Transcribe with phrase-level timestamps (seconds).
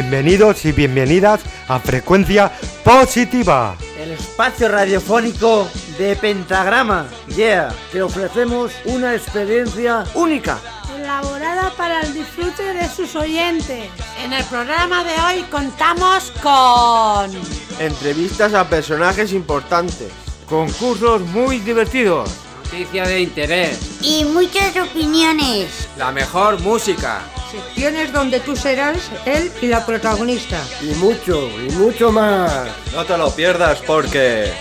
[0.00, 2.50] Bienvenidos y bienvenidas a Frecuencia
[2.82, 3.76] Positiva.
[3.98, 5.68] El espacio radiofónico
[5.98, 7.06] de Pentagrama.
[7.36, 10.58] Yeah, te ofrecemos una experiencia única.
[10.98, 13.90] Elaborada para el disfrute de sus oyentes.
[14.24, 17.30] En el programa de hoy contamos con...
[17.78, 20.10] Entrevistas a personajes importantes.
[20.48, 22.30] Concursos muy divertidos.
[22.72, 24.00] Noticia de interés.
[24.00, 25.88] Y muchas opiniones.
[25.98, 27.20] La mejor música.
[27.50, 30.62] Secciones donde tú serás él y la protagonista.
[30.80, 32.68] Y mucho, y mucho más.
[32.92, 34.52] No te lo pierdas porque...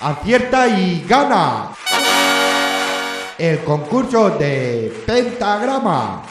[0.00, 1.77] acierta y gana
[3.38, 6.24] el concurso de pentagrama.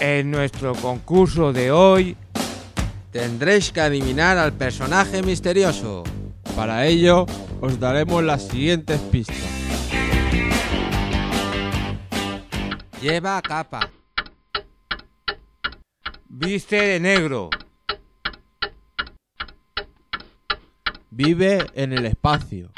[0.00, 2.16] En nuestro concurso de hoy
[3.10, 6.02] tendréis que adivinar al personaje misterioso.
[6.56, 7.26] Para ello
[7.60, 9.36] os daremos las siguientes pistas.
[13.02, 13.90] Lleva capa.
[16.26, 17.50] Viste de negro.
[21.10, 22.70] Vive en el espacio.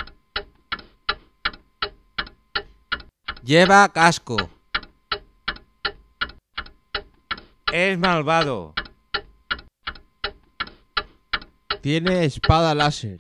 [3.53, 4.49] Lleva casco.
[7.71, 8.73] Es malvado.
[11.83, 13.19] Tiene espada láser.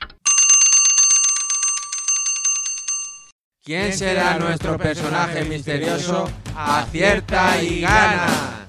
[3.62, 6.30] ¿Quién será nuestro personaje misterioso?
[6.56, 8.64] Acierta y gana.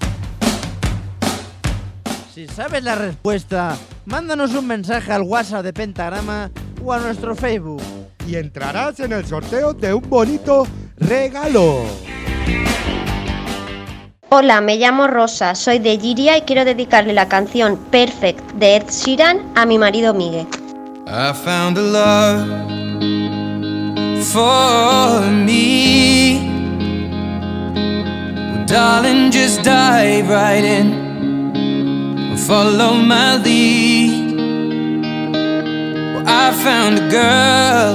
[2.34, 6.50] Si sabes la respuesta, mándanos un mensaje al WhatsApp de Pentagrama
[6.84, 7.82] o a nuestro Facebook.
[8.26, 10.66] Y entrarás en el sorteo de un bonito
[11.08, 11.84] regalo.
[14.30, 18.90] Hola, me llamo Rosa, soy de Giria y quiero dedicarle la canción Perfect de Ed
[18.90, 20.46] Sheeran a mi marido Miguel.
[21.06, 22.48] I found a love
[24.32, 26.40] for me.
[28.52, 32.36] Well, darling, just dive right in.
[32.38, 34.34] Follow my lead.
[36.14, 37.94] Well, I found a girl,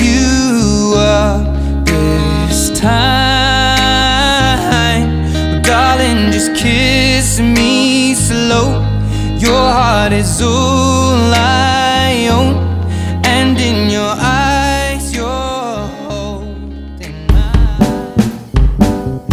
[9.41, 12.53] Your heart is all I own,
[13.25, 17.25] and in your eyes, you're holding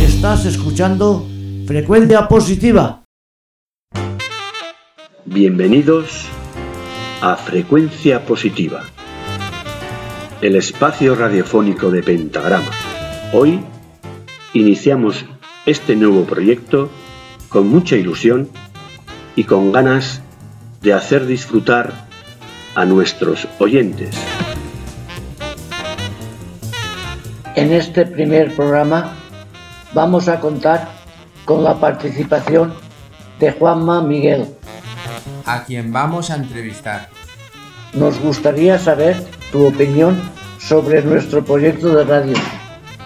[0.00, 1.26] Estás escuchando
[1.66, 3.02] Frecuencia Positiva.
[5.26, 6.25] Bienvenidos
[7.20, 8.84] a Frecuencia Positiva,
[10.40, 12.70] el espacio radiofónico de Pentagrama.
[13.34, 13.60] Hoy
[14.54, 15.26] iniciamos
[15.66, 16.88] este nuevo proyecto
[17.50, 18.48] con mucha ilusión
[19.38, 20.21] y con ganas
[20.82, 21.93] de hacer disfrutar
[22.75, 24.10] a nuestros oyentes.
[27.54, 29.15] En este primer programa
[29.94, 30.88] vamos a contar
[31.44, 32.75] con la participación
[33.38, 34.47] de Juanma Miguel.
[35.47, 37.09] A quien vamos a entrevistar.
[37.93, 40.20] Nos gustaría saber tu opinión
[40.59, 42.37] sobre nuestro proyecto de radio.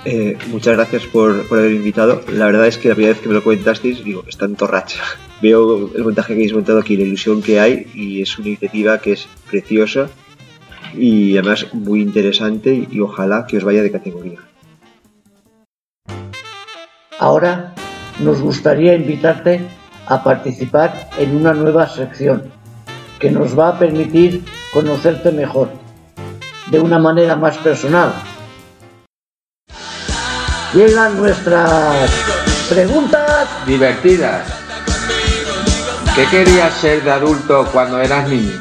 [0.06, 2.22] Eh, muchas gracias por, por, haber invitado.
[2.28, 5.02] La verdad es que la primera vez que me lo comentasteis, digo, está en torracha.
[5.42, 8.98] Veo el montaje que habéis montado aquí, la ilusión que hay, y es una iniciativa
[8.98, 10.08] que es preciosa
[10.94, 14.38] y además muy interesante y, ojalá que os vaya de categoría.
[17.18, 17.74] Ahora
[18.20, 19.60] nos gustaría invitarte
[20.06, 22.44] a participar en una nueva sección
[23.18, 25.70] que nos va a permitir conocerte mejor,
[26.70, 28.12] de una manera más personal.
[30.74, 32.10] Llegan nuestras
[32.68, 34.61] preguntas divertidas.
[36.14, 38.60] ¿Qué querías ser de adulto cuando eras niño?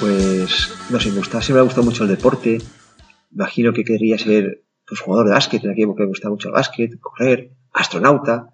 [0.00, 2.58] Pues, no sé, me gusta, siempre me ha gustado mucho el deporte.
[3.32, 6.54] Imagino que querría ser pues, jugador de básquet, en aquella época me gustaba mucho el
[6.54, 8.50] básquet, correr, astronauta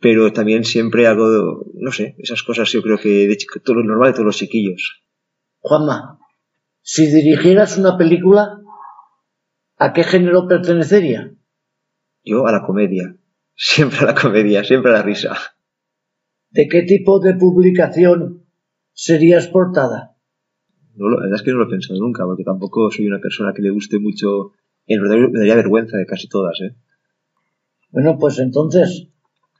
[0.00, 3.84] pero también siempre algo, no sé, esas cosas yo creo que de chico, todo lo
[3.84, 5.02] normal de todos los chiquillos.
[5.58, 6.18] Juanma,
[6.80, 8.60] si dirigieras una película,
[9.76, 11.34] ¿a qué género pertenecería?
[12.24, 13.14] Yo a la comedia,
[13.54, 15.36] siempre a la comedia, siempre a la risa.
[16.50, 18.44] ¿De qué tipo de publicación
[18.92, 20.16] serías portada?
[20.96, 23.52] No, la verdad es que no lo he pensado nunca, porque tampoco soy una persona
[23.54, 24.52] que le guste mucho.
[24.86, 26.74] En verdad me daría vergüenza de casi todas, ¿eh?
[27.90, 29.08] Bueno, pues entonces,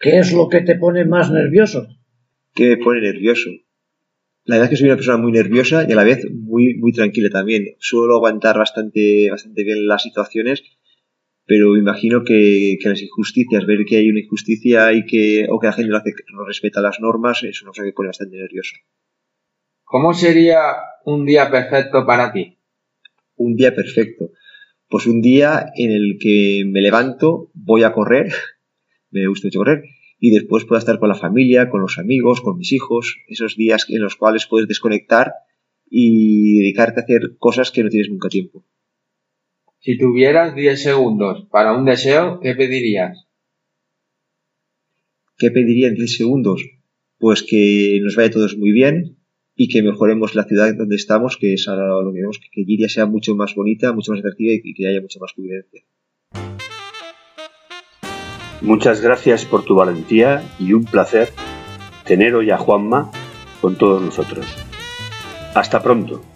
[0.00, 1.86] ¿qué es lo que te pone más nervioso?
[2.54, 3.50] ¿Qué me pone nervioso?
[4.44, 6.92] La verdad es que soy una persona muy nerviosa y a la vez muy, muy
[6.92, 7.76] tranquila también.
[7.78, 10.64] Suelo aguantar bastante, bastante bien las situaciones,
[11.50, 15.66] pero imagino que, que las injusticias, ver que hay una injusticia y que, o que
[15.66, 18.76] la gente no, hace, no respeta las normas, es una cosa que pone bastante nervioso.
[19.82, 20.60] ¿Cómo sería
[21.04, 22.56] un día perfecto para ti?
[23.34, 24.30] Un día perfecto.
[24.88, 28.32] Pues un día en el que me levanto, voy a correr,
[29.10, 29.82] me gusta mucho correr,
[30.20, 33.86] y después puedo estar con la familia, con los amigos, con mis hijos, esos días
[33.88, 35.32] en los cuales puedes desconectar
[35.84, 38.64] y dedicarte a hacer cosas que no tienes nunca tiempo.
[39.82, 43.26] Si tuvieras 10 segundos para un deseo, ¿qué pedirías?
[45.38, 46.62] ¿Qué pediría en 10 segundos?
[47.18, 49.16] Pues que nos vaya todos muy bien
[49.56, 52.64] y que mejoremos la ciudad donde estamos, que es ahora lo que vemos, que, que
[52.64, 55.82] Giria sea mucho más bonita, mucho más atractiva y que haya mucha más convivencia.
[58.60, 61.30] Muchas gracias por tu valentía y un placer
[62.04, 63.10] tener hoy a Juanma
[63.62, 64.44] con todos nosotros.
[65.54, 66.29] Hasta pronto.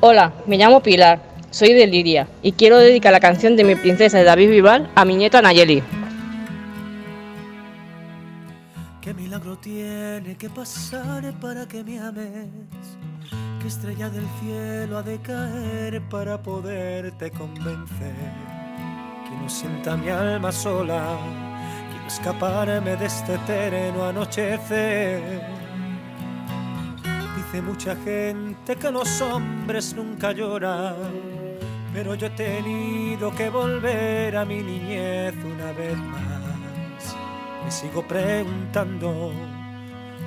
[0.00, 4.18] Hola, me llamo Pilar, soy de Liria y quiero dedicar la canción de mi princesa
[4.18, 5.82] de David Vival a mi nieta Nayeli.
[9.00, 12.46] ¿Qué milagro tiene que pasar para que me ames?
[13.60, 18.14] ¿Qué estrella del cielo ha de caer para poderte convencer?
[19.24, 21.18] Que no sienta mi alma sola,
[21.90, 25.57] quiero escaparme de este eterno anochecer.
[27.50, 30.96] Dice mucha gente que los hombres nunca lloran,
[31.94, 37.16] pero yo he tenido que volver a mi niñez una vez más.
[37.64, 39.32] Me sigo preguntando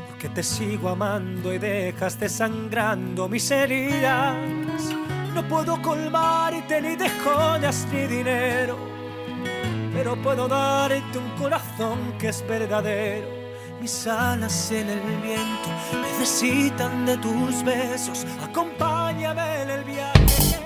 [0.08, 4.36] por qué te sigo amando y dejaste sangrando mis heridas.
[5.36, 8.80] No puedo colmarte ni de joyas ni dinero,
[9.94, 13.41] pero puedo darte un corazón que es verdadero
[13.82, 15.70] mis alas en el viento
[16.04, 18.28] necesitan de tus besos.
[18.44, 20.60] Acompáñame en el viaje.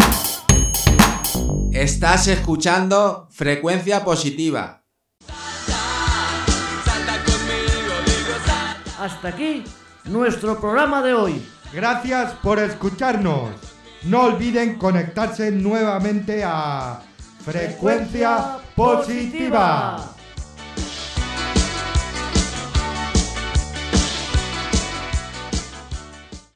[1.71, 4.83] Estás escuchando Frecuencia Positiva.
[8.99, 9.63] Hasta aquí
[10.05, 11.45] nuestro programa de hoy.
[11.71, 13.51] Gracias por escucharnos.
[14.03, 17.01] No olviden conectarse nuevamente a
[17.45, 20.14] Frecuencia Positiva.